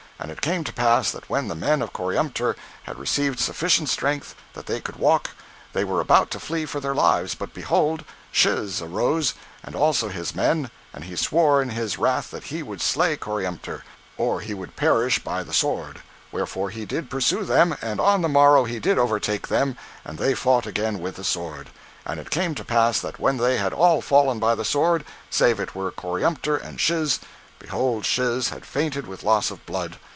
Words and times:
And 0.23 0.29
it 0.29 0.41
came 0.41 0.63
to 0.65 0.71
pass 0.71 1.09
that 1.13 1.27
when 1.31 1.47
the 1.47 1.55
men 1.55 1.81
of 1.81 1.93
Coriantumr 1.93 2.55
had 2.83 2.99
received 2.99 3.39
sufficient 3.39 3.89
strength, 3.89 4.35
that 4.53 4.67
they 4.67 4.79
could 4.79 4.97
walk, 4.97 5.31
they 5.73 5.83
were 5.83 5.99
about 5.99 6.29
to 6.29 6.39
flee 6.39 6.67
for 6.67 6.79
their 6.79 6.93
lives, 6.93 7.33
but 7.33 7.55
behold, 7.55 8.03
Shiz 8.31 8.83
arose, 8.83 9.33
and 9.63 9.75
also 9.75 10.09
his 10.09 10.35
men, 10.35 10.69
and 10.93 11.05
he 11.05 11.15
swore 11.15 11.59
in 11.59 11.69
his 11.71 11.97
wrath 11.97 12.29
that 12.29 12.43
he 12.45 12.61
would 12.61 12.81
slay 12.83 13.17
Coriantumr, 13.17 13.81
or 14.15 14.41
he 14.41 14.53
would 14.53 14.75
perish 14.75 15.17
by 15.23 15.41
the 15.41 15.55
sword: 15.55 16.03
wherefore 16.31 16.69
he 16.69 16.85
did 16.85 17.09
pursue 17.09 17.43
them, 17.43 17.75
and 17.81 17.99
on 17.99 18.21
the 18.21 18.29
morrow 18.29 18.65
he 18.65 18.77
did 18.77 18.99
overtake 18.99 19.47
them; 19.47 19.75
and 20.05 20.19
they 20.19 20.35
fought 20.35 20.67
again 20.67 20.99
with 20.99 21.15
the 21.15 21.23
sword. 21.23 21.71
And 22.05 22.19
it 22.19 22.29
came 22.29 22.53
to 22.55 22.63
pass 22.63 22.99
that 22.99 23.19
when 23.19 23.37
they 23.37 23.57
had 23.57 23.73
all 23.73 24.01
fallen 24.01 24.37
by 24.37 24.53
the 24.53 24.65
sword, 24.65 25.03
save 25.31 25.59
it 25.59 25.73
were 25.73 25.89
Coriantumr 25.91 26.57
and 26.57 26.79
Shiz, 26.79 27.19
behold 27.57 28.05
Shiz 28.05 28.49
had 28.49 28.67
fainted 28.67 29.07
with 29.07 29.23
loss 29.23 29.49
of 29.49 29.65
blood. 29.65 29.97